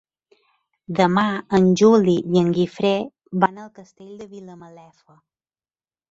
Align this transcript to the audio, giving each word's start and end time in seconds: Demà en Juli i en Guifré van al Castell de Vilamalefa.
Demà 0.99 1.25
en 1.57 1.67
Juli 1.81 2.15
i 2.35 2.41
en 2.41 2.49
Guifré 2.55 2.93
van 3.43 3.59
al 3.65 3.69
Castell 3.81 4.15
de 4.23 4.27
Vilamalefa. 4.31 5.15